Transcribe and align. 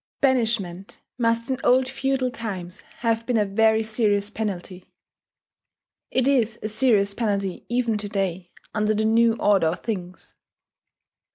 Banishment 0.19 0.99
must 1.19 1.51
in 1.51 1.59
old 1.63 1.87
feudal 1.87 2.31
times 2.31 2.81
have 3.05 3.23
been 3.27 3.37
a 3.37 3.45
very 3.45 3.83
serious 3.83 4.31
penalty; 4.31 4.85
it 6.09 6.27
is 6.27 6.57
a 6.63 6.67
serious 6.69 7.13
penalty 7.13 7.67
even 7.69 7.99
to 7.99 8.09
day, 8.09 8.49
under 8.73 8.95
the 8.95 9.05
new 9.05 9.35
order 9.35 9.67
of 9.67 9.81
things. 9.83 10.33